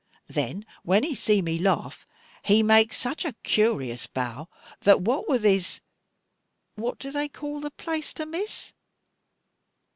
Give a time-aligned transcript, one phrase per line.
[0.29, 2.07] Then when he see me laugh,
[2.41, 4.47] he make me such a coorous bow,
[4.79, 5.79] that what with his
[6.73, 8.73] what do they call the plaister, Miss?"